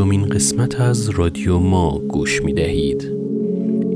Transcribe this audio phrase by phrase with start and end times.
[0.00, 3.12] پنجمین قسمت از رادیو ما گوش می دهید.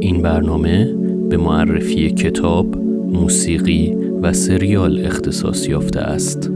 [0.00, 0.94] این برنامه
[1.30, 2.76] به معرفی کتاب،
[3.12, 6.50] موسیقی و سریال اختصاص یافته است.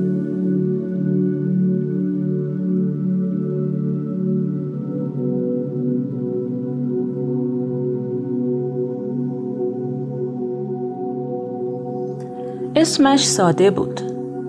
[12.76, 14.00] اسمش ساده بود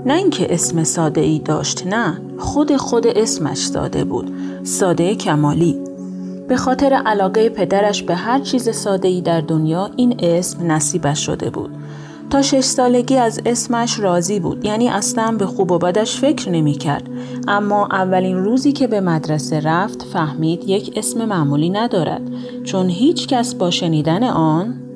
[0.06, 4.32] نه اینکه اسم ساده ای داشت نه خود خود اسمش ساده بود
[4.70, 5.76] ساده کمالی.
[6.48, 11.50] به خاطر علاقه پدرش به هر چیز ساده ای در دنیا این اسم نصیبش شده
[11.50, 11.70] بود.
[12.30, 16.74] تا شش سالگی از اسمش راضی بود یعنی اصلا به خوب و بدش فکر نمی
[16.74, 17.10] کرد
[17.48, 22.22] اما اولین روزی که به مدرسه رفت فهمید یک اسم معمولی ندارد.
[22.64, 24.89] چون هیچ کس با شنیدن آن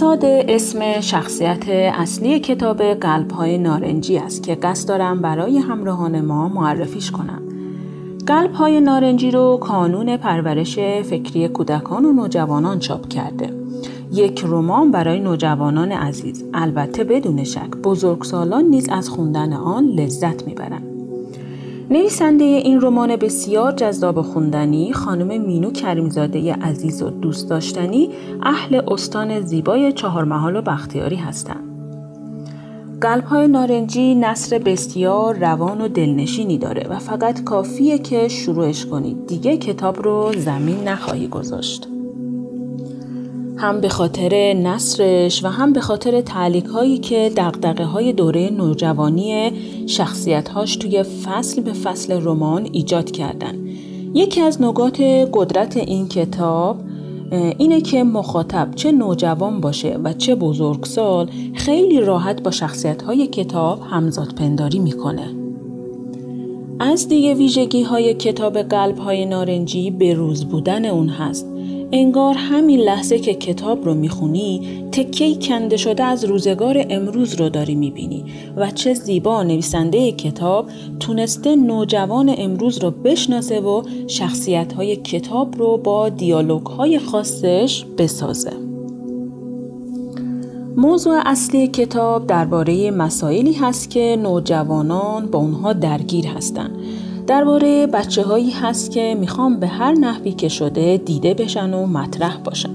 [0.00, 6.48] ساده اسم شخصیت اصلی کتاب قلب های نارنجی است که قصد دارم برای همراهان ما
[6.48, 7.42] معرفیش کنم.
[8.26, 13.50] قلب های نارنجی رو کانون پرورش فکری کودکان و نوجوانان چاپ کرده.
[14.12, 20.89] یک رمان برای نوجوانان عزیز البته بدون شک بزرگسالان نیز از خوندن آن لذت می‌برند
[21.92, 28.10] نویسنده این رمان بسیار جذاب خوندنی خانم مینو کریمزاده عزیز و دوست داشتنی
[28.42, 31.64] اهل استان زیبای چهارمحال و بختیاری هستند.
[33.00, 39.26] قلب های نارنجی نصر بسیار روان و دلنشینی داره و فقط کافیه که شروعش کنید
[39.26, 41.88] دیگه کتاب رو زمین نخواهی گذاشت.
[43.60, 49.52] هم به خاطر نصرش و هم به خاطر تعلیق هایی که دقدقه های دوره نوجوانی
[49.86, 53.54] شخصیت هاش توی فصل به فصل رمان ایجاد کردن.
[54.14, 55.00] یکی از نکات
[55.32, 56.76] قدرت این کتاب
[57.58, 63.80] اینه که مخاطب چه نوجوان باشه و چه بزرگسال خیلی راحت با شخصیت های کتاب
[63.90, 65.34] همزاد پنداری می‌کنه.
[66.80, 71.46] از دیگه ویژگی های کتاب قلب های نارنجی به روز بودن اون هست
[71.92, 74.60] انگار همین لحظه که کتاب رو می‌خونی
[74.92, 78.24] تکهی کنده شده از روزگار امروز رو داری می‌بینی
[78.56, 80.68] و چه زیبا نویسنده کتاب
[81.00, 88.52] تونسته نوجوان امروز رو بشناسه و شخصیت های کتاب رو با دیالوگ های خاصش بسازه.
[90.76, 96.76] موضوع اصلی کتاب درباره مسائلی هست که نوجوانان با اونها درگیر هستند
[97.30, 102.36] درباره بچه هایی هست که می‌خوام به هر نحوی که شده دیده بشن و مطرح
[102.36, 102.70] باشن.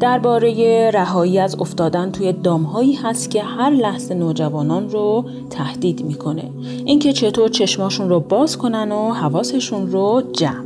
[0.00, 6.50] درباره رهایی از افتادن توی دامهایی هست که هر لحظه نوجوانان رو تهدید می‌کنه.
[6.84, 10.64] اینکه چطور چشماشون رو باز کنن و حواسشون رو جمع.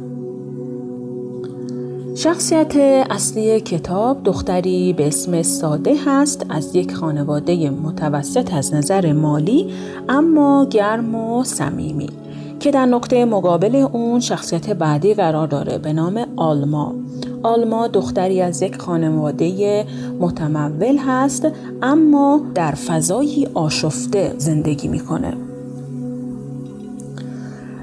[2.15, 2.77] شخصیت
[3.11, 9.67] اصلی کتاب دختری به اسم ساده هست از یک خانواده متوسط از نظر مالی
[10.09, 12.09] اما گرم و صمیمی.
[12.61, 16.95] که در نقطه مقابل اون شخصیت بعدی قرار داره به نام آلما.
[17.43, 19.87] آلما دختری از یک خانواده
[20.21, 21.49] متمول هست
[21.83, 25.48] اما در فضایی آشفته زندگی می‌کنه.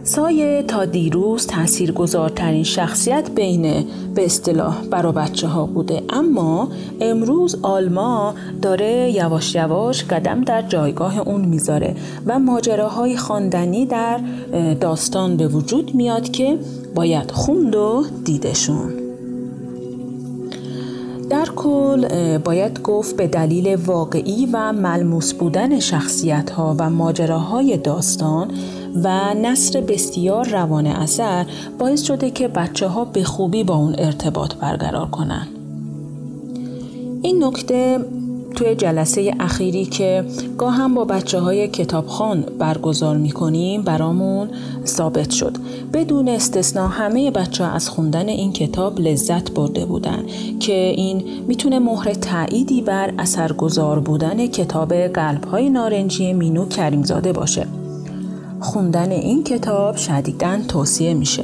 [0.08, 3.86] سایه تا دیروز تاثیرگذارترین شخصیت بین
[4.16, 6.04] به اصطلاح برا بچه ها بوده.
[6.10, 6.68] اما
[7.02, 11.96] امروز آلما داره یواش یواش قدم در جایگاه اون می‌ذاره
[12.26, 14.20] و ماجراهای خواندنی در
[14.80, 16.58] داستان به وجود میاد که
[16.96, 18.94] باید خوند و دیدشون
[21.30, 28.52] در کل باید گفت به دلیل واقعی و ملموس بودن شخصیت ها و ماجراهای داستان
[29.04, 31.46] و نصر بسیار روان اثر
[31.80, 35.48] باعث شده که بچه ها به خوبی با اون ارتباط برقرار کنن.
[37.22, 38.00] این نکته
[38.56, 40.26] توی جلسه اخیری که
[40.58, 44.50] گاه هم با بچه های کتابخان برگزار می کنیم برامون
[44.86, 45.58] ثابت شد.
[45.94, 50.26] بدون استثنا همه بچه ها از خوندن این کتاب لذت برده بودن
[50.60, 57.68] که این می‌تونه مهر تعییدی بر اثرگذار بودن کتاب قلب های نارنجی مینو کریمزاده باشه.
[58.66, 61.44] خوندن این کتاب شدیداً توصیه میشه.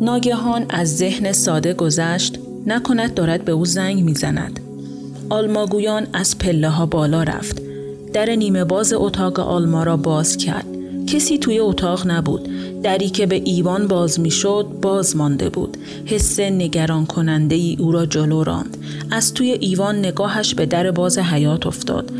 [0.00, 4.60] ناگهان از ذهن ساده گذشت نکند دارد به او زنگ می‌زند.
[5.30, 7.62] آلماگویان از پله ها بالا رفت.
[8.12, 10.66] در نیمه باز اتاق آلما را باز کرد.
[11.06, 12.48] کسی توی اتاق نبود.
[12.82, 15.76] دری که به ایوان باز می‌شد باز مانده بود.
[16.06, 18.76] حس نگران کننده ای او را جلو راند.
[19.10, 22.10] از توی ایوان نگاهش به در باز حیات افتاد.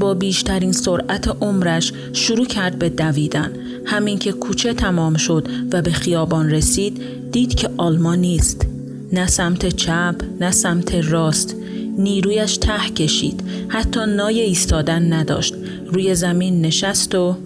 [0.00, 3.52] با بیشترین سرعت عمرش شروع کرد به دویدن.
[3.84, 7.00] همین که کوچه تمام شد و به خیابان رسید
[7.32, 8.66] دید که آلمان نیست.
[9.12, 11.56] نه سمت چپ نه سمت راست.
[11.98, 13.42] نیرویش ته کشید.
[13.68, 15.54] حتی نای ایستادن نداشت.
[15.86, 17.36] روی زمین نشست و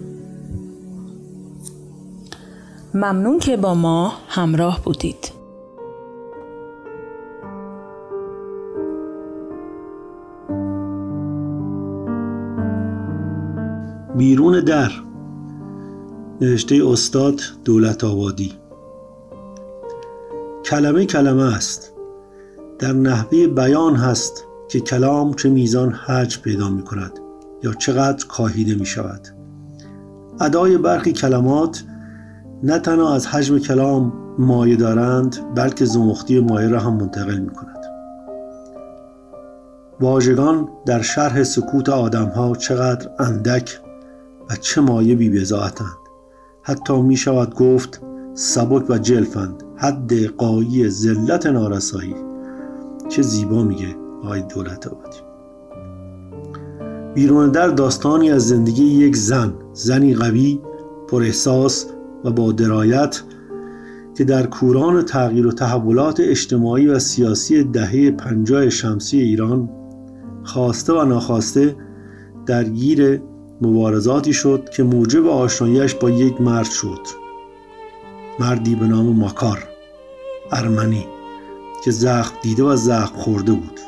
[2.93, 5.34] ممنون که با ما همراه بودید.
[14.17, 14.91] بیرون در.
[16.41, 18.53] نوشته استاد دولت آبادی.
[20.65, 21.91] کلمه کلمه است.
[22.79, 27.19] در نحوه بیان هست که کلام چه میزان حج پیدا می کند
[27.63, 29.27] یا چقدر کاهیده می شود
[30.41, 31.83] ادای برخی کلمات
[32.63, 37.85] نه تنها از حجم کلام مایه دارند بلکه زمختی مایه را هم منتقل می کند
[39.99, 43.79] واژگان در شرح سکوت آدم ها چقدر اندک
[44.49, 45.45] و چه مایه بی
[46.63, 48.01] حتی می شود گفت
[48.33, 52.15] سبک و جلفند حد قایی ذلت نارسایی.
[53.09, 55.17] چه زیبا میگه آقای دولت آبادی.
[57.15, 60.59] بیرون در داستانی از زندگی یک زن زنی قوی
[61.07, 61.85] پر احساس
[62.23, 63.21] و با درایت
[64.17, 69.69] که در کوران تغییر و تحولات اجتماعی و سیاسی دهه پنجاه شمسی ایران
[70.43, 71.75] خواسته و ناخواسته
[72.45, 73.21] درگیر
[73.61, 76.99] مبارزاتی شد که موجب آشناییش با یک مرد شد.
[78.39, 79.63] مردی به نام ماکار
[80.51, 81.05] ارمنی
[81.85, 83.79] که زخم دیده و زخم خورده بود.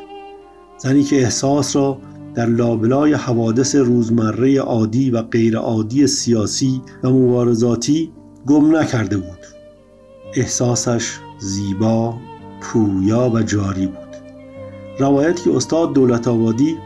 [0.77, 1.97] زنی که احساس را
[2.35, 8.11] در لابلای حوادث روزمره عادی و غیر عادی سیاسی و مبارزاتی
[8.47, 9.39] گم نکرده بود.
[10.33, 12.13] احساسش زیبا،
[12.61, 13.97] پویا و جاری بود.
[14.99, 16.77] روایتی استاد دولت آبادی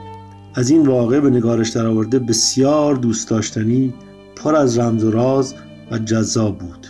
[0.56, 3.94] از این واقع به نگارش درآورده بسیار دوست داشتنی
[4.36, 5.56] پر از رمز و راز
[5.92, 6.88] و جذاب بود.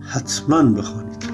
[0.00, 1.26] حتما بخوانید.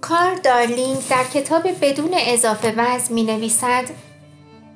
[0.00, 4.11] کار دارلینگ در کتاب بدون اضافه وزن می نویسد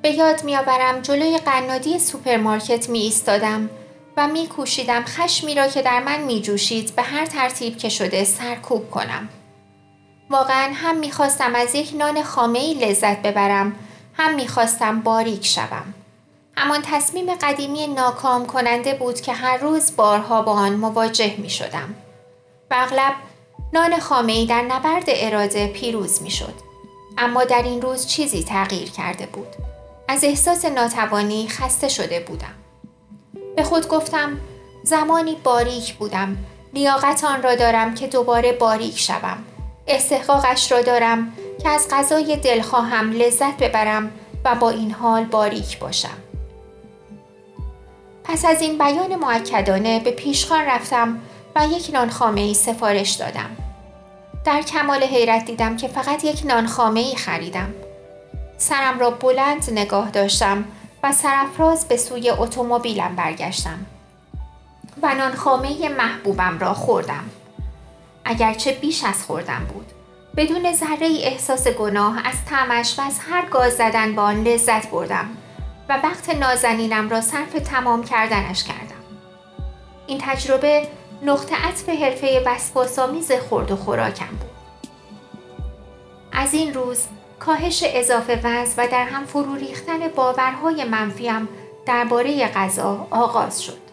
[0.07, 3.69] به یاد میآورم جلوی قنادی سوپرمارکت می ایستادم
[4.17, 8.23] و می کوشیدم خشمی را که در من می جوشید به هر ترتیب که شده
[8.23, 9.29] سرکوب کنم.
[10.29, 13.75] واقعا هم می خواستم از یک نان خامه لذت ببرم
[14.13, 15.93] هم می خواستم باریک شوم.
[16.57, 21.95] همان تصمیم قدیمی ناکام کننده بود که هر روز بارها با آن مواجه می شدم.
[22.71, 23.13] و اغلب
[23.73, 26.53] نان خامه در نبرد اراده پیروز می شد.
[27.17, 29.76] اما در این روز چیزی تغییر کرده بود.
[30.07, 32.53] از احساس ناتوانی خسته شده بودم.
[33.55, 34.37] به خود گفتم
[34.83, 36.37] زمانی باریک بودم.
[36.73, 39.37] لیاقت آن را دارم که دوباره باریک شوم.
[39.87, 41.33] استحقاقش را دارم
[41.63, 44.11] که از غذای دلخواهم لذت ببرم
[44.45, 46.17] و با این حال باریک باشم.
[48.23, 51.19] پس از این بیان معکدانه به پیشخان رفتم
[51.55, 53.49] و یک نانخامه ای سفارش دادم.
[54.45, 57.73] در کمال حیرت دیدم که فقط یک نانخامه ای خریدم.
[58.57, 60.65] سرم را بلند نگاه داشتم
[61.03, 63.85] و سرفراز به سوی اتومبیلم برگشتم.
[65.01, 67.29] و نانخامه محبوبم را خوردم.
[68.25, 69.85] اگرچه بیش از خوردم بود.
[70.37, 75.29] بدون ذره احساس گناه از تمش و از هر گاز زدن با آن لذت بردم
[75.89, 79.03] و وقت نازنینم را صرف تمام کردنش کردم.
[80.07, 80.87] این تجربه
[81.23, 84.49] نقطه عطف حرفه وسواسآمیز خورد و خوراکم بود.
[86.31, 87.05] از این روز
[87.39, 91.47] کاهش اضافه وزن و در هم فرو ریختن باورهای منفیم
[91.85, 93.87] درباره غذا آغاز شد.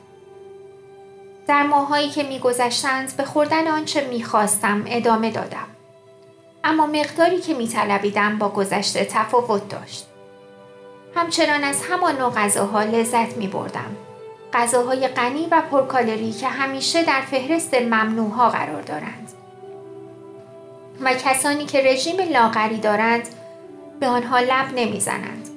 [1.47, 5.67] در ماهایی که میگذشتند به خوردن آنچه می‌خواستم ادامه دادم.
[6.65, 10.07] اما مقداری که میطلبیدم با گذشته تفاوت داشت.
[11.15, 13.97] همچنان از همان نوع غذاها لذت می بردم.
[14.53, 19.34] غذاهای غنی و پرکالری که همیشه در فهرست ممنوعها قرار دارند.
[21.01, 23.29] و کسانی که رژیم لاغری دارند
[24.01, 25.49] به آنها لب نمی‌زنند.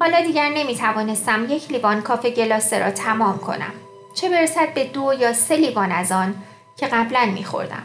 [0.00, 3.72] حالا دیگر نمی توانستم یک لیوان کافه گلاسه را تمام کنم.
[4.14, 6.34] چه برسد به دو یا سه لیوان از آن
[6.76, 7.82] که قبلا می خوردم.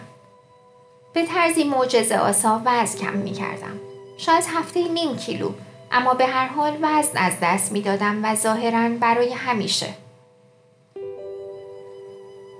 [1.13, 3.79] به طرزی معجزه آسا وزن کم می کردم.
[4.17, 5.51] شاید هفته نیم کیلو
[5.91, 9.87] اما به هر حال وزن از دست می دادم و ظاهرا برای همیشه.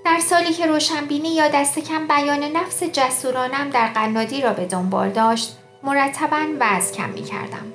[0.06, 5.10] در سالی که روشنبینی یا دست کم بیان نفس جسورانم در قنادی را به دنبال
[5.10, 7.74] داشت مرتبا وزن کم می کردم.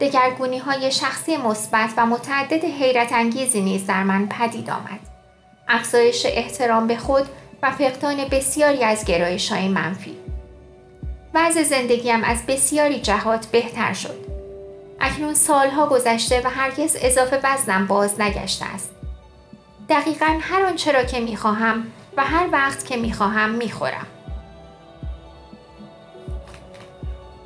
[0.00, 5.00] دگرگونی های شخصی مثبت و متعدد حیرت انگیزی نیز در من پدید آمد.
[5.68, 7.26] افزایش احترام به خود
[7.62, 10.16] و فقدان بسیاری از گرایش های منفی.
[11.34, 14.26] وضع زندگیم از بسیاری جهات بهتر شد.
[15.00, 18.95] اکنون سالها گذشته و هرگز اضافه وزنم باز نگشته است.
[19.88, 24.06] دقیقا هر آنچه را که می‌خواهم و هر وقت که می‌خواهم می‌خورم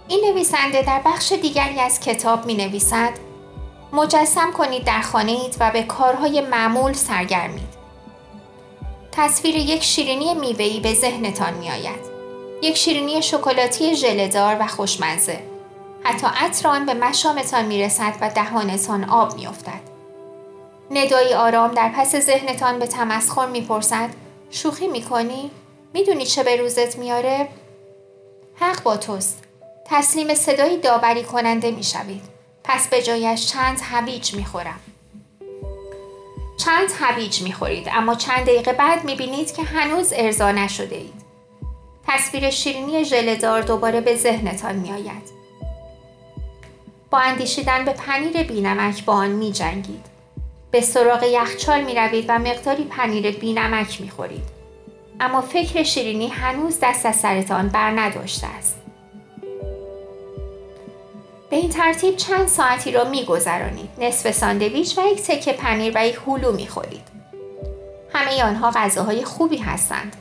[0.08, 3.12] این نویسنده در بخش دیگری از کتاب می نویسد
[3.92, 7.80] مجسم کنید در خانه اید و به کارهای معمول سرگرمید.
[9.12, 12.10] تصویر یک شیرینی میوه‌ای به ذهنتان می آید.
[12.62, 15.40] یک شیرینی شکلاتی ژلهدار و خوشمزه.
[16.02, 19.89] حتی عطر آن به مشامتان می رسد و دهانتان آب می افتد.
[20.90, 24.10] ندایی آرام در پس ذهنتان به تمسخر می پرسد
[24.50, 25.50] شوخی می کنی؟
[25.94, 27.48] می‌دونی چه به روزت میاره؟
[28.54, 29.44] حق با توست.
[29.86, 32.22] تسلیم صدایی داوری کننده می شوید.
[32.64, 34.80] پس به جایش چند هویج می خورم.
[36.64, 41.30] چند هویج می خورید اما چند دقیقه بعد می بینید که هنوز ارضا نشده اید.
[42.08, 45.30] تصویر شیرینی ژلهدار دوباره به ذهنتان می آید.
[47.10, 50.09] با اندیشیدن به پنیر بینمک با آن می جنگید.
[50.70, 54.60] به سراغ یخچال می روید و مقداری پنیر بینمک می خورید.
[55.20, 58.76] اما فکر شیرینی هنوز دست از سرتان بر نداشته است.
[61.50, 66.18] به این ترتیب چند ساعتی را میگذرانید نصف ساندویچ و یک تکه پنیر و یک
[66.26, 67.02] هلو می‌خورید
[68.12, 70.16] همه آنها غذاهای خوبی هستند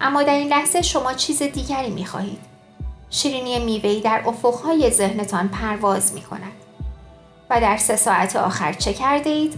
[0.00, 2.40] اما در این لحظه شما چیز دیگری می‌خواهید
[3.10, 6.52] شیرینی میوهای در افقهای ذهنتان پرواز می کند.
[7.50, 9.54] و در سه ساعت آخر چه کرده اید؟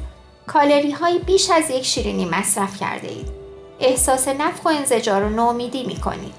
[0.53, 3.27] کالری های بیش از یک شیرینی مصرف کرده اید.
[3.81, 6.35] احساس نفخ و انزجار و نومیدی می کنید.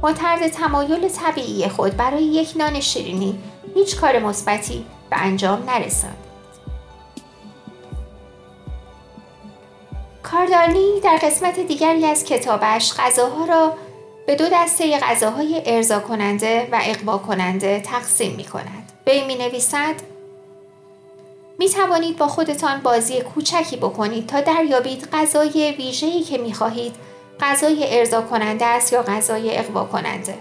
[0.00, 3.38] با طرز تمایل طبیعی خود برای یک نان شیرینی
[3.74, 6.16] هیچ کار مثبتی به انجام نرساند.
[10.22, 13.74] کاردانی در قسمت دیگری از کتابش غذاها را
[14.26, 18.92] به دو دسته غذاهای ارضا کننده و اقوا کننده تقسیم می کند.
[19.04, 20.09] به می نویسد
[21.60, 26.94] می توانید با خودتان بازی کوچکی بکنید تا دریابید غذای ویژه‌ای که می خواهید
[27.40, 30.34] غذای ارضا کننده است یا غذای اقوا کننده.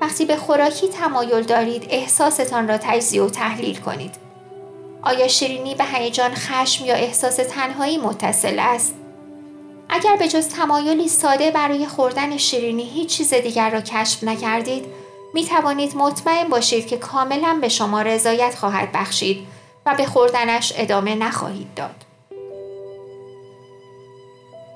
[0.00, 4.14] وقتی به خوراکی تمایل دارید احساستان را تجزیه و تحلیل کنید.
[5.02, 8.94] آیا شیرینی به هیجان خشم یا احساس تنهایی متصل است؟
[9.88, 14.84] اگر به جز تمایلی ساده برای خوردن شیرینی هیچ چیز دیگر را کشف نکردید،
[15.34, 19.51] می توانید مطمئن باشید که کاملا به شما رضایت خواهد بخشید
[19.86, 22.04] و به خوردنش ادامه نخواهید داد.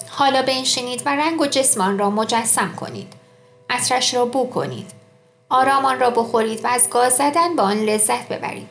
[0.09, 3.13] حالا بنشینید و رنگ و جسمان را مجسم کنید.
[3.71, 4.91] عطرش را بو کنید.
[5.51, 8.69] آرامان را بخورید و از گاز زدن به آن لذت ببرید.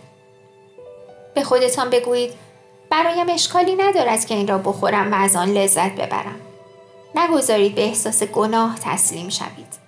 [1.36, 2.34] به خودتان بگویید
[2.90, 6.40] برایم اشکالی ندارد که این را بخورم و از آن لذت ببرم.
[7.16, 9.85] نگذارید به احساس گناه تسلیم شوید.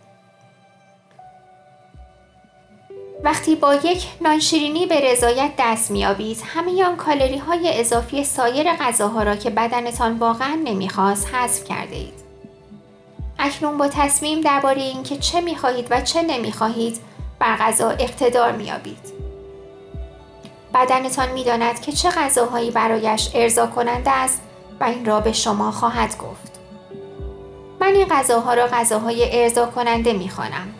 [3.27, 9.23] وقتی با یک نانشیرینی به رضایت دست میابید همه آن کالری های اضافی سایر غذاها
[9.23, 12.13] را که بدنتان واقعا نمی‌خواست حذف کرده اید.
[13.39, 16.99] اکنون با تصمیم درباره اینکه چه می‌خواهید و چه نمی‌خواهید
[17.39, 19.13] بر غذا اقتدار میابید.
[20.73, 24.41] بدنتان می‌داند که چه غذاهایی برایش ارضا کننده است
[24.79, 26.59] و این را به شما خواهد گفت.
[27.79, 30.73] من این غذاها را غذاهای ارضا کننده می‌خوانم.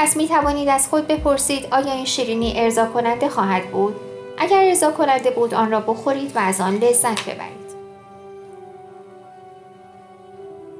[0.00, 3.96] پس می توانید از خود بپرسید آیا این شیرینی ارضا کننده خواهد بود؟
[4.38, 7.70] اگر ارضا کننده بود آن را بخورید و از آن لذت ببرید.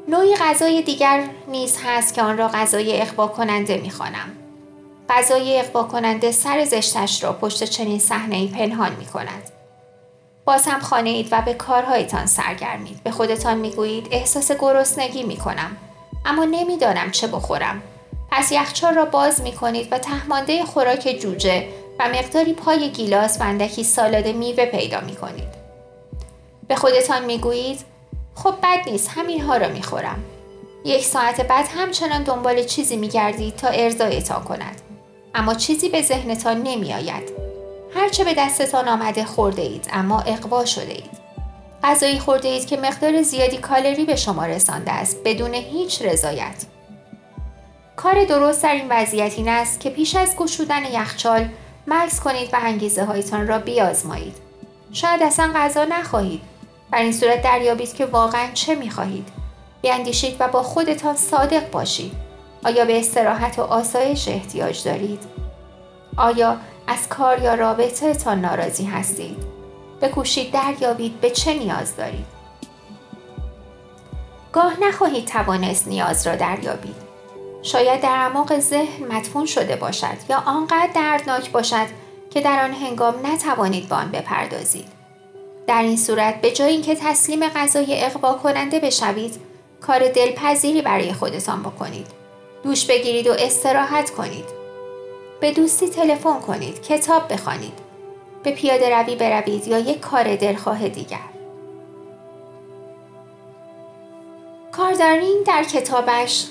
[0.09, 4.37] نوعی غذای دیگر نیز هست که آن را غذای اخبا کننده می خوانم.
[5.09, 9.51] غذای اقوا کننده سر زشتش را پشت چنین صحنه پنهان می کند.
[10.45, 13.03] باز هم خانه اید و به کارهایتان سرگرمید.
[13.05, 15.77] به خودتان می گویید احساس گرسنگی می کنم.
[16.27, 17.83] اما نمی‌دانم چه بخورم.
[18.31, 21.69] پس یخچال را باز می کنید و تهمانده خوراک جوجه
[21.99, 25.49] و مقداری پای گیلاس و اندکی سالاد میوه پیدا می کنید.
[26.69, 27.81] به خودتان می گویید
[28.35, 30.25] خب بد نیست همینها را می خورم.
[30.85, 34.81] یک ساعت بعد همچنان دنبال چیزی می گردید تا ارزایتان کند.
[35.35, 37.33] اما چیزی به ذهنتان نمی آید.
[37.95, 41.21] هرچه به دستتان آمده خورده اید اما اقوا شده اید.
[41.85, 46.65] غذایی خورده اید که مقدار زیادی کالری به شما رسانده است بدون هیچ رضایت.
[48.03, 51.49] کار درست در این وضعیت این است که پیش از گشودن یخچال
[51.87, 54.37] مکس کنید و انگیزه هایتان را بیازمایید.
[54.93, 56.41] شاید اصلا غذا نخواهید.
[56.91, 59.29] بر این صورت دریابید که واقعا چه می‌خواهید.
[59.83, 62.13] بیاندیشید و با خودتان صادق باشید.
[62.65, 65.23] آیا به استراحت و آسایش احتیاج دارید؟
[66.17, 69.37] آیا از کار یا رابطه تا ناراضی هستید؟
[70.03, 72.27] بکوشید دریابید به چه نیاز دارید.
[74.53, 77.10] گاه نخواهید توانست نیاز را دریابید.
[77.63, 81.87] شاید در اعماق ذهن مدفون شده باشد یا آنقدر دردناک باشد
[82.31, 84.87] که در آن هنگام نتوانید به آن بپردازید.
[85.67, 89.41] در این صورت به جای اینکه تسلیم غذای اقوا کننده بشوید
[89.81, 92.07] کار دلپذیری برای خودتان بکنید.
[92.63, 94.45] دوش بگیرید و استراحت کنید.
[95.41, 97.73] به دوستی تلفن کنید کتاب بخوانید.
[98.43, 101.19] به پیاده روی بروید یا یک کار دلخواه دیگر.
[104.73, 106.47] کاردارین در کتابش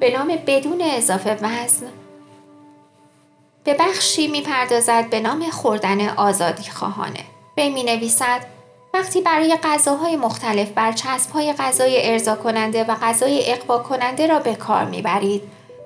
[0.00, 1.86] به نام بدون اضافه وزن
[3.64, 7.20] به بخشی می‌پردازد به نام خوردن آزادی خواهانه.
[7.56, 8.40] به می نویسد
[8.94, 10.68] وقتی برای غذاهای مختلف
[11.34, 15.42] های غذای ارضا کننده و غذای اقوا کننده را به کار می‌برید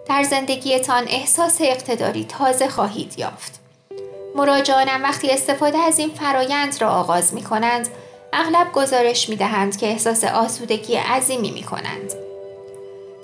[0.09, 3.61] در زندگیتان احساس اقتداری تازه خواهید یافت.
[4.37, 7.89] مراجعانم وقتی استفاده از این فرایند را آغاز می کنند
[8.33, 12.24] اغلب گزارش می دهند که احساس آسودگی عظیمی می کنند.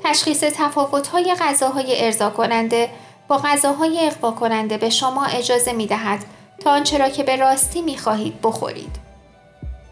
[0.04, 2.90] تشخیص تفاوت های غذاهای ارضا کننده
[3.28, 6.24] با غذاهای اقوا کننده به شما اجازه می دهد
[6.60, 8.96] تا آنچه را که به راستی می خواهید بخورید.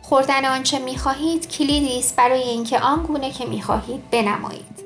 [0.03, 4.79] خوردن آنچه می خواهید کلیدی است برای اینکه آن گونه که می خواهید بنمایید.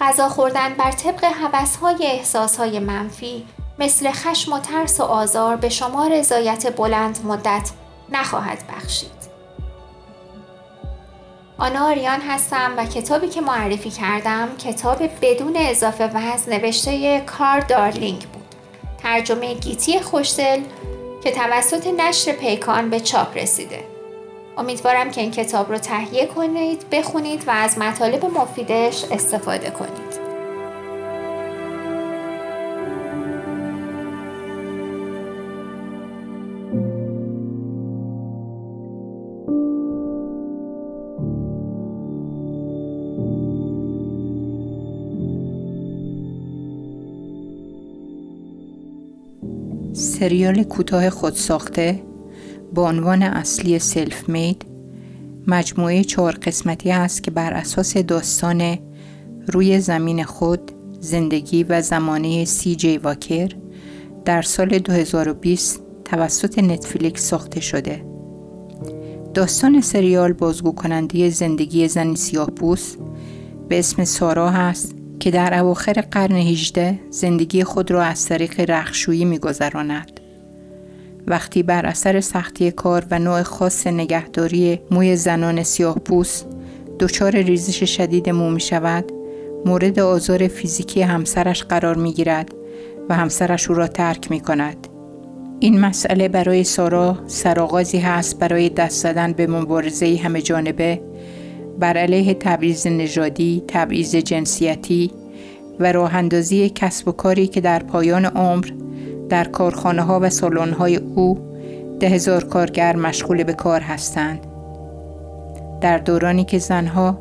[0.00, 3.46] غذا خوردن بر طبق حوثهای احساسهای منفی
[3.78, 7.70] مثل خشم و ترس و آزار به شما رضایت بلند مدت
[8.12, 9.25] نخواهد بخشید.
[11.58, 18.20] آنا آریان هستم و کتابی که معرفی کردم کتاب بدون اضافه وزن نوشته کار دارلینگ
[18.20, 18.54] بود.
[19.02, 20.60] ترجمه گیتی خوشدل
[21.24, 23.84] که توسط نشر پیکان به چاپ رسیده.
[24.58, 30.05] امیدوارم که این کتاب رو تهیه کنید، بخونید و از مطالب مفیدش استفاده کنید.
[50.26, 52.02] سریال کوتاه خودساخته
[52.74, 54.66] با عنوان اصلی Self Made
[55.46, 58.78] مجموعه چهار قسمتی است که بر اساس داستان
[59.46, 63.48] روی زمین خود زندگی و زمانه سی جی واکر
[64.24, 68.04] در سال 2020 توسط Netflix ساخته شده.
[69.34, 72.50] داستان سریال بازگو کننده زندگی زنی سیاه
[73.68, 79.24] به اسم سارا هست که در اواخر قرن 18 زندگی خود را از طریق رخشویی
[79.24, 80.15] میگذراند.
[81.26, 86.46] وقتی بر اثر سختی کار و نوع خاص نگهداری موی زنان سیاه پوست
[86.98, 89.12] دچار ریزش شدید مو می شود
[89.64, 92.54] مورد آزار فیزیکی همسرش قرار می گیرد
[93.08, 94.88] و همسرش او را ترک می کند.
[95.60, 101.00] این مسئله برای سارا سرآغازی هست برای دست زدن به مبارزه همه جانبه
[101.78, 105.10] بر علیه تبعیض نژادی، تبعیض جنسیتی
[105.80, 108.70] و راه اندازی کسب و کاری که در پایان عمر
[109.28, 111.38] در کارخانه ها و سالن های او
[112.00, 114.46] ده هزار کارگر مشغول به کار هستند.
[115.80, 117.18] در دورانی که زنها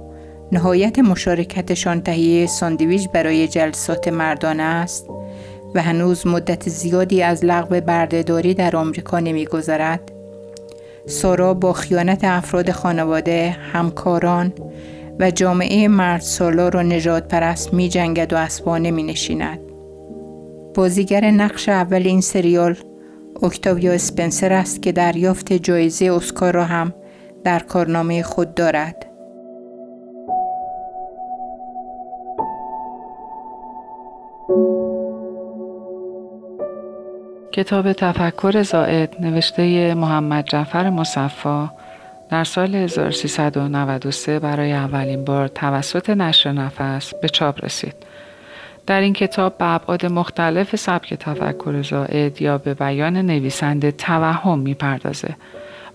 [0.52, 5.10] نهایت مشارکتشان تهیه ساندویچ برای جلسات مردانه است
[5.76, 10.12] و هنوز مدت زیادی از لغو بردهداری در آمریکا نمیگذرد
[11.08, 14.54] سارا با خیانت افراد خانواده، همکاران
[15.20, 19.60] و جامعه مرد سالار و نجات پرست می جنگد و اسبانه می نشیند.
[20.76, 22.76] بازیگر نقش اول این سریال
[23.44, 26.94] اکتاویا اسپنسر است که دریافت جایزه اسکار را هم
[27.44, 29.06] در کارنامه خود دارد.
[37.52, 41.72] کتاب تفکر زائد نوشته محمد جعفر مصفا
[42.30, 47.96] در سال 1393 برای اولین بار توسط نشر نفس به چاپ رسید.
[48.88, 55.36] در این کتاب به ابعاد مختلف سبک تفکر زائد یا به بیان نویسنده توهم می‌پردازه.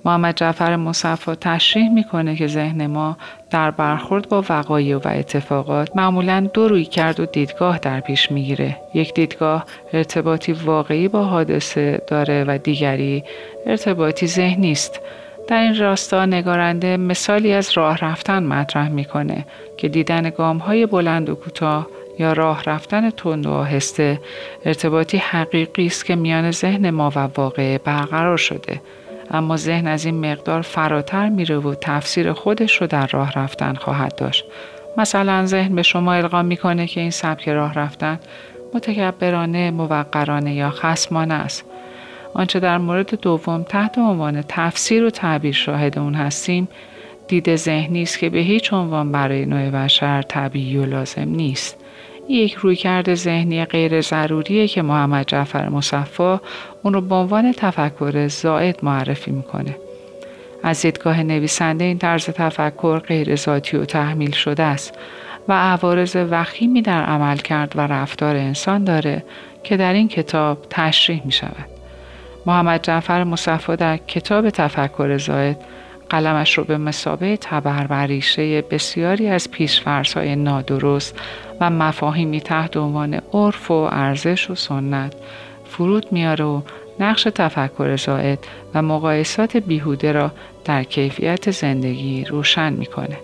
[0.04, 3.16] محمد جعفر مصفا تشریح می‌کنه که ذهن ما
[3.50, 8.76] در برخورد با وقایع و اتفاقات معمولا دو روی کرد و دیدگاه در پیش می‌گیره.
[8.94, 13.24] یک دیدگاه ارتباطی واقعی با حادثه داره و دیگری
[13.66, 15.00] ارتباطی ذهنی است.
[15.48, 21.28] در این راستا نگارنده مثالی از راه رفتن مطرح می‌کنه که دیدن گام های بلند
[21.28, 21.86] و کوتاه
[22.20, 24.20] یا راه رفتن تند و آهسته
[24.64, 28.80] ارتباطی حقیقی است که میان ذهن ما و واقع برقرار شده.
[29.30, 34.14] اما ذهن از این مقدار فراتر میره و تفسیر خودش رو در راه رفتن خواهد
[34.14, 34.44] داشت.
[34.96, 38.18] مثلا ذهن به شما القا می‌کنه که این سبک راه رفتن
[38.74, 41.64] متکبرانه موقرانه یا خسمانه است.
[42.34, 46.68] آنچه در مورد دوم تحت عنوان تفسیر و تعبیر شاهد اون هستیم
[47.28, 51.79] دید ذهنی است که به هیچ عنوان برای نوع بشر طبیعی و لازم نیست.
[52.28, 56.40] یک رویکرد ذهنی غیر ضروریه که محمد جعفر مصفا
[56.82, 59.76] اون رو به عنوان تفکر زائد معرفی می‌کنه.
[60.62, 64.98] از دیدگاه نویسنده این طرز تفکر غیر ذاتی و تحمیل شده است
[65.48, 69.24] و عوارض وخیمی در عمل کرد و رفتار انسان داره
[69.62, 71.66] که در این کتاب تشریح می شود.
[72.46, 75.56] محمد جعفر مصفا در کتاب تفکر زاید
[76.10, 81.20] قلمش رو به مسابه تبر و ریشه بسیاری از پیشفرزهای نادرست
[81.60, 85.14] و مفاهیمی تحت عنوان عرف و ارزش و سنت
[85.64, 86.60] فرود میاره و
[87.00, 88.38] نقش تفکر زائد
[88.74, 90.30] و مقایسات بیهوده را
[90.64, 93.16] در کیفیت زندگی روشن می‌کنه.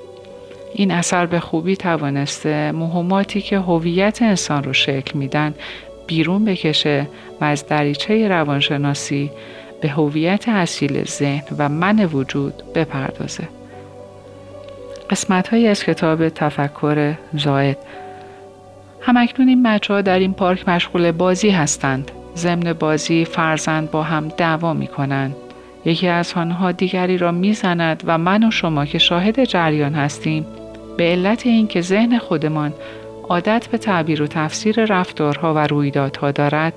[0.74, 5.54] این اثر به خوبی توانسته مهماتی که هویت انسان رو شکل میدن
[6.06, 7.08] بیرون بکشه
[7.40, 9.30] و از دریچه روانشناسی
[9.80, 13.48] به هویت اصیل ذهن و من وجود بپردازه.
[15.10, 17.78] قسمت های از کتاب تفکر زاید
[19.00, 22.10] همکنون این بچه ها در این پارک مشغول بازی هستند.
[22.36, 25.36] ضمن بازی فرزند با هم دعوا می کنند.
[25.84, 30.46] یکی از آنها دیگری را می‌زند و من و شما که شاهد جریان هستیم
[30.96, 32.72] به علت اینکه ذهن خودمان
[33.28, 36.72] عادت به تعبیر و تفسیر رفتارها و رویدادها دارد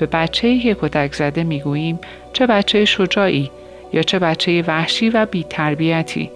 [0.00, 1.98] به بچه که کتک زده می‌گوییم
[2.32, 3.50] چه بچه شجاعی
[3.92, 6.30] یا چه بچه وحشی و بی تربیتی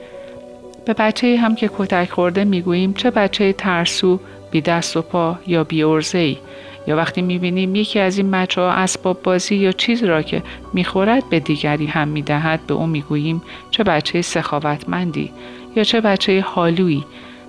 [0.86, 5.64] به بچه هم که کتک خورده می‌گوییم چه بچه ترسو بی دست و پا یا
[5.64, 5.82] بی
[6.14, 6.38] ای
[6.86, 11.28] یا وقتی می‌بینیم یکی از این بچه ها اسباب بازی یا چیز را که می‌خورد
[11.30, 15.32] به دیگری هم می‌دهد به او می‌گوییم چه بچه سخاوتمندی
[15.76, 17.04] یا چه بچه حالویی.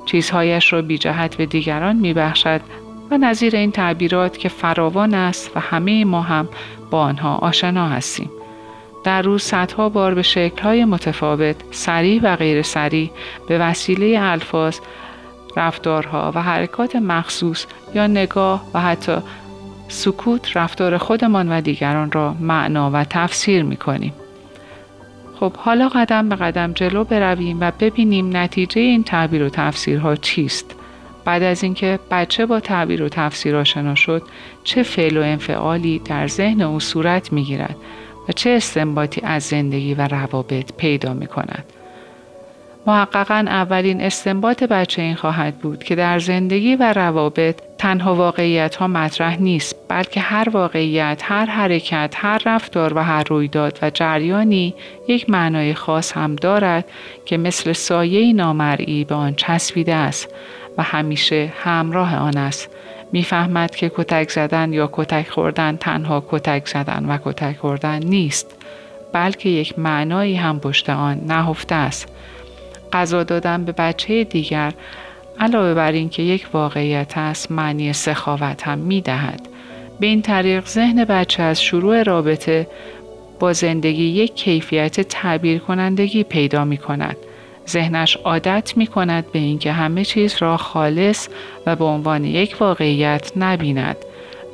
[0.06, 2.62] چیزهایش را بی جهت به دیگران میبخشد
[3.12, 6.50] و نظیر این تعبیرات که فراوان است و همه ما هم
[6.92, 8.30] با آنها آشنا هستیم.
[9.04, 13.12] در روز صدها بار به شکلهای متفاوت، سریع و غیر سریع
[13.48, 14.80] به وسیله الفاظ،
[15.56, 17.66] رفتارها و حرکات مخصوص
[17.96, 19.18] یا نگاه و حتی
[19.88, 24.14] سکوت رفتار خودمان و دیگران را معنا و تفسیر می کنیم.
[25.40, 30.75] خب حالا قدم به قدم جلو برویم و ببینیم نتیجه این تعبیر و تفسیرها چیست.
[31.26, 34.22] بعد از اینکه بچه با تعبیر و تفسیر آشنا شد
[34.64, 37.76] چه فعل و انفعالی در ذهن او صورت می گیرد
[38.30, 41.66] و چه استنباطی از زندگی و روابط پیدا می کند.
[42.88, 48.88] محققا اولین استنباط بچه این خواهد بود که در زندگی و روابط تنها واقعیت ها
[48.88, 54.76] مطرح نیست بلکه هر واقعیت، هر حرکت، هر رفتار و هر رویداد و جریانی
[55.08, 56.86] یک معنای خاص هم دارد
[57.26, 60.34] که مثل سایه نامرئی به آن چسبیده است
[60.78, 62.70] و همیشه همراه آن است
[63.12, 68.56] می‌فهمد که کتک زدن یا کتک خوردن تنها کتک زدن و کتک خوردن نیست
[69.14, 72.08] بلکه یک معنایی هم پشت آن نهفته است
[72.94, 74.74] غذا دادن به بچه دیگر
[75.40, 79.42] علاوه بر اینکه یک واقعیت است معنی سخاوت هم می دهد.
[80.00, 82.68] به این طریق ذهن بچه از شروع رابطه
[83.40, 87.18] با زندگی یک کیفیت تعبیر کنندگی پیدا می کند.
[87.70, 91.28] ذهنش عادت می کند به اینکه همه چیز را خالص
[91.66, 93.98] و به عنوان یک واقعیت نبیند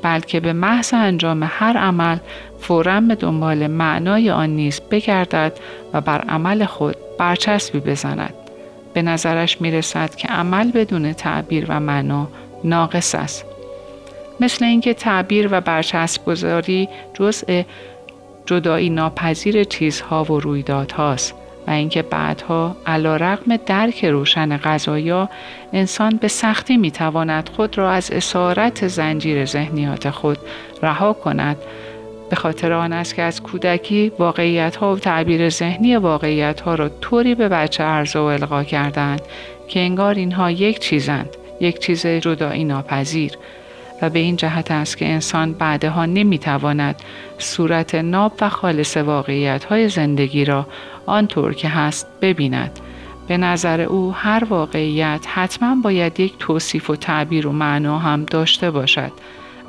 [0.02, 2.18] بلکه به محض انجام هر عمل
[2.60, 5.54] فورا به دنبال معنای آن نیز بگردد
[5.94, 8.34] و بر عمل خود برچسبی بزند.
[8.94, 12.28] به نظرش می رسد که عمل بدون تعبیر و معنا
[12.64, 13.46] ناقص است.
[14.40, 17.64] مثل اینکه تعبیر و برچسب گذاری جزء
[18.46, 21.41] جدایی ناپذیر چیزها و رویدادهاست.
[21.72, 25.30] اینکه بعدها علا رقم درک روشن غذایا
[25.74, 30.38] انسان به سختی می‌تواند خود را از اسارت زنجیر ذهنیات خود
[30.84, 31.58] رها کند.
[32.30, 36.90] به خاطر آن است که از کودکی واقعیت ها و تعبیر ذهنی واقعیت ها را
[36.90, 39.22] طوری به بچه عرضه و القا کردند
[39.68, 41.30] که انگار اینها یک چیزند
[41.60, 43.32] یک چیز جدایی ناپذیر.
[44.02, 46.96] و به این جهت است که انسان بعدها نمی‌تواند
[47.38, 50.68] صورت ناب و خالص واقعیت های زندگی را
[51.06, 52.80] آنطور که هست ببیند
[53.28, 58.72] به نظر او هر واقعیت حتما باید یک توصیف و تعبیر و معنا هم داشته
[58.72, 59.12] باشد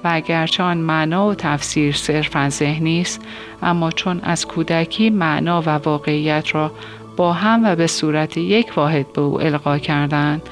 [0.05, 3.21] و اگرچه آن معنا و تفسیر صرفا ذهنی است
[3.63, 6.73] اما چون از کودکی معنا و واقعیت را
[7.17, 10.43] با هم و به صورت یک واحد به او القا کردند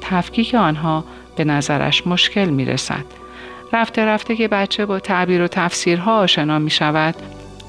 [0.00, 1.04] تفکیک آنها
[1.36, 3.17] به نظرش مشکل می رسد.
[3.72, 7.14] رفته رفته که بچه با تعبیر و تفسیرها آشنا می شود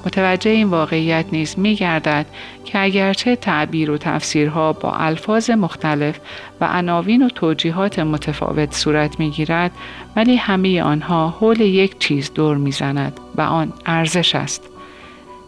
[0.06, 2.26] متوجه این واقعیت نیز می گردد
[2.64, 6.20] که اگرچه تعبیر و تفسیرها با الفاظ مختلف
[6.60, 9.70] و عناوین و توجیهات متفاوت صورت می گیرد
[10.16, 14.62] ولی همه آنها حول یک چیز دور می زند و آن ارزش است.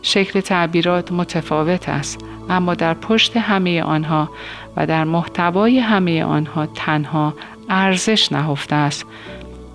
[0.03, 4.31] شکل تعبیرات متفاوت است اما در پشت همه آنها
[4.77, 7.35] و در محتوای همه آنها تنها
[7.69, 9.07] ارزش نهفته است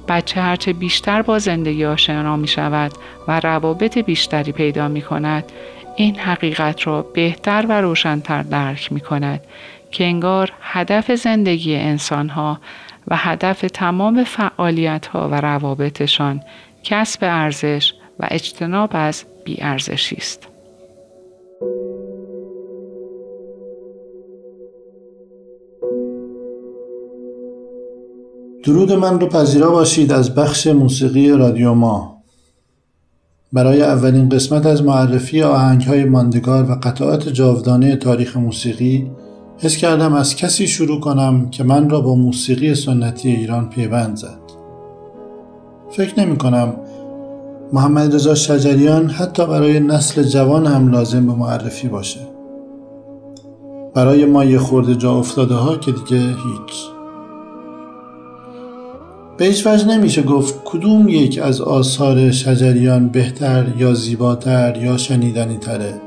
[0.08, 2.92] بچه هرچه بیشتر با زندگی آشنا می شود
[3.28, 5.52] و روابط بیشتری پیدا می کند
[5.96, 9.42] این حقیقت را بهتر و روشنتر درک می کند
[9.92, 12.60] که انگار هدف زندگی انسان ها
[13.08, 16.42] و هدف تمام فعالیت ها و روابطشان
[16.84, 20.47] کسب ارزش و اجتناب از بیارزشی است.
[28.68, 32.24] درود من رو پذیرا باشید از بخش موسیقی رادیو ما.
[33.54, 39.12] برای اولین قسمت از معرفی آهنگ های ماندگار و قطعات جاودانه تاریخ موسیقی
[39.58, 44.40] حس کردم از کسی شروع کنم که من را با موسیقی سنتی ایران پیوند زد.
[45.92, 46.74] فکر نمی کنم
[47.74, 52.20] محمد رضا شجریان حتی برای نسل جوان هم لازم به معرفی باشه.
[53.94, 56.97] برای ما یه خورده جا افتاده ها که دیگه هیچ.
[59.38, 65.58] به هیچ وجه نمیشه گفت کدوم یک از آثار شجریان بهتر یا زیباتر یا شنیدنی
[65.58, 66.02] تره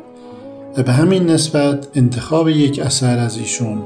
[0.77, 3.83] و به همین نسبت انتخاب یک اثر از ایشون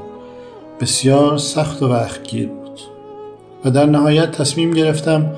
[0.81, 2.79] بسیار سخت و وقتگیر بود.
[3.65, 5.31] و در نهایت تصمیم گرفتم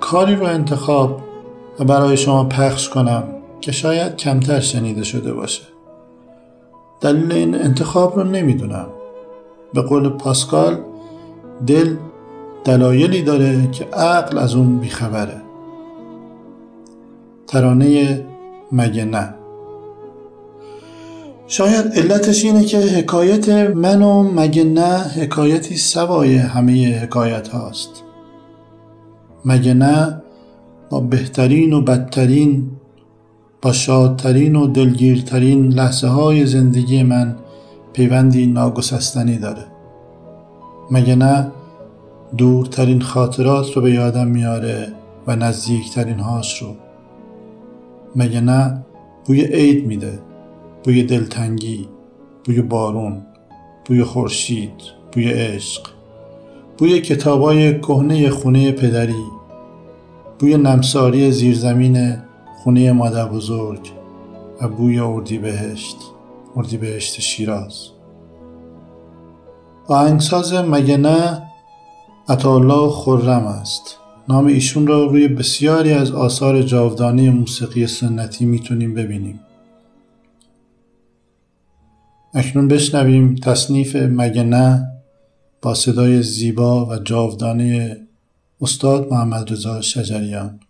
[0.00, 1.20] کاری رو انتخاب
[1.78, 3.24] و برای شما پخش کنم
[3.60, 5.62] که شاید کمتر شنیده شده باشه.
[7.00, 8.86] دلیل این انتخاب رو نمی‌دونم.
[9.74, 10.78] به قول پاسکال
[11.66, 11.96] دل
[12.64, 15.42] دلایلی داره که عقل از اون بیخبره.
[17.46, 18.20] ترانه
[18.72, 19.34] مگه نه؟
[21.46, 27.90] شاید علتش اینه که حکایت من و مگه نه حکایتی سوای همه حکایت هاست.
[29.44, 30.22] مگه نه
[30.90, 32.70] با بهترین و بدترین
[33.62, 37.36] با شادترین و دلگیرترین لحظه های زندگی من
[37.92, 39.64] پیوندی ناگسستنی داره.
[40.90, 41.50] مگه نه
[42.36, 44.92] دورترین خاطرات رو به یادم میاره
[45.26, 46.74] و نزدیکترین هاش رو.
[48.16, 48.84] مگه نه؟
[49.26, 50.18] بوی عید میده.
[50.84, 51.88] بوی دلتنگی.
[52.44, 53.22] بوی بارون.
[53.86, 54.72] بوی خورشید.
[55.12, 55.88] بوی عشق.
[56.78, 59.24] بوی کتابای کهنه خونه پدری.
[60.38, 62.16] بوی نمساری زیرزمین
[62.62, 63.90] خونه مادر بزرگ.
[64.60, 65.96] و بوی اردی بهشت
[66.56, 67.88] اردی بهشت شیراز.
[69.86, 71.51] آهنگساز مگه نه؟
[72.28, 73.98] عطاالله خرم است.
[74.28, 79.40] نام ایشون را روی بسیاری از آثار جاودانه موسیقی سنتی می‌تونیم ببینیم.
[82.34, 84.88] اکنون بشنویم تصنیف مگه نه
[85.62, 87.96] با صدای زیبا و جاودانه
[88.60, 90.60] استاد محمد رضا شجریان.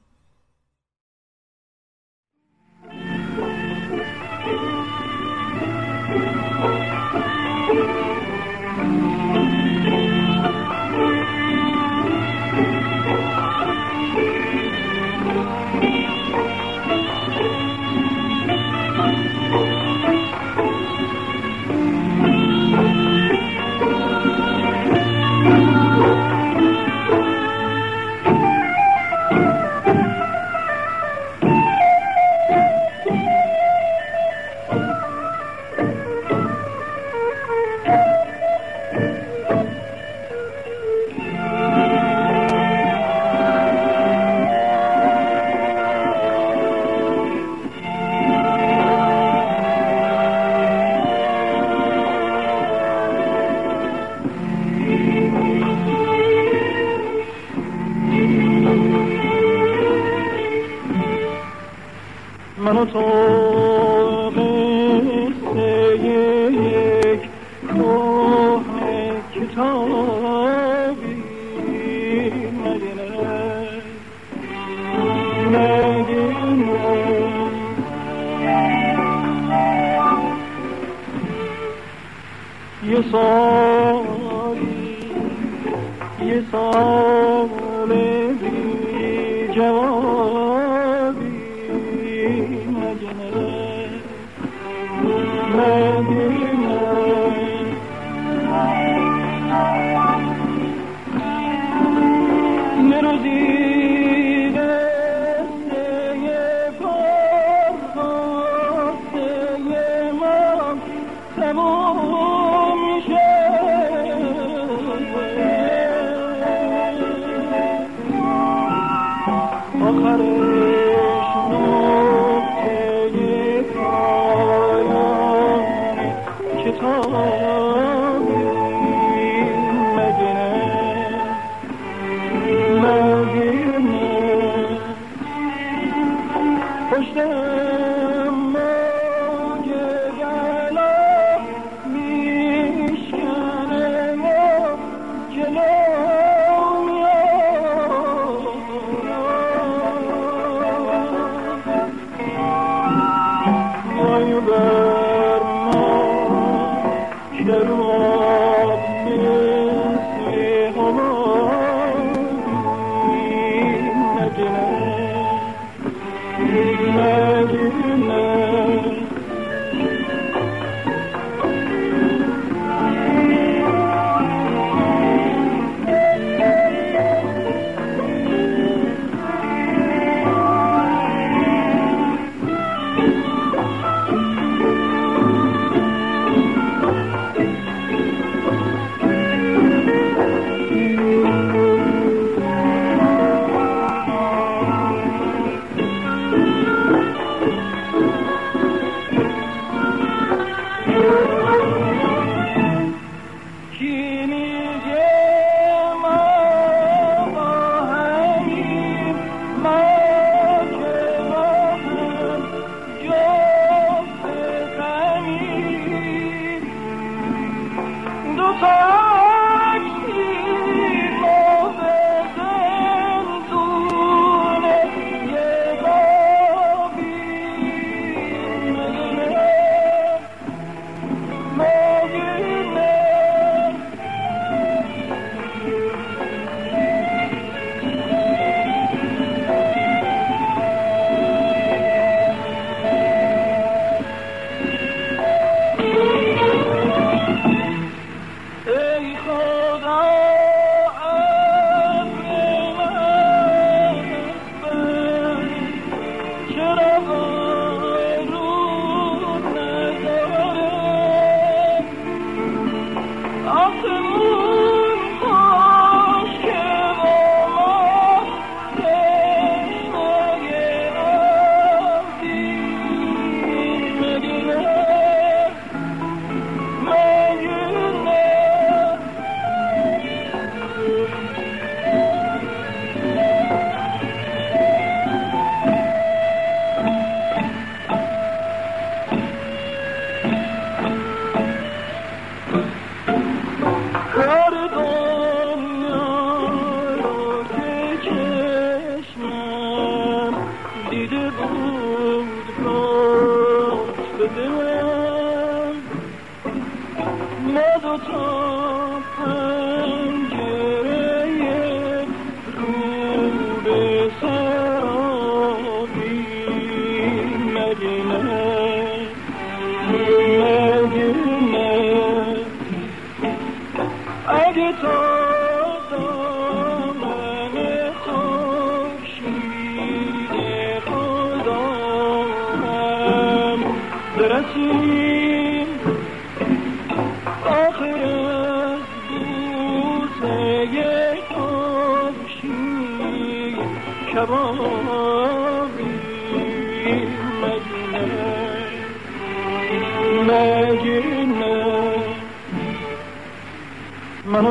[307.52, 308.71] منو تو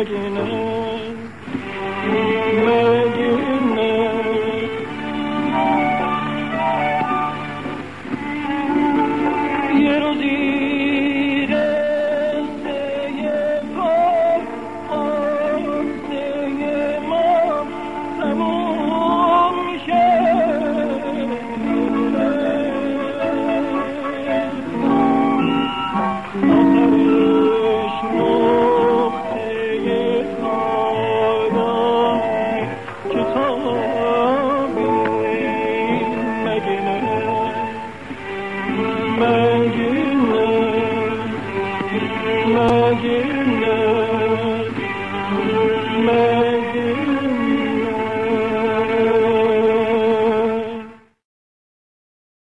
[0.00, 0.59] مگه